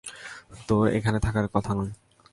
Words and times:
তোর 0.67 0.85
এখানে 0.89 1.19
থাকার 1.19 1.47
কথা 1.53 1.71
নয়। 1.73 1.93